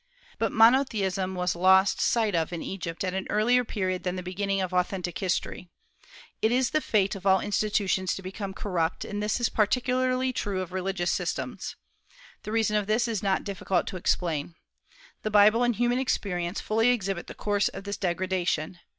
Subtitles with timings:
[0.39, 4.59] But monotheism was lost sight of in Egypt at an earlier period than the beginning
[4.59, 5.69] of authentic history.
[6.41, 10.61] It is the fate of all institutions to become corrupt, and this is particularly true
[10.61, 11.75] of religious systems.
[12.41, 14.55] The reason of this is not difficult to explain.
[15.21, 18.79] The Bible and human experience fully exhibit the course of this degradation.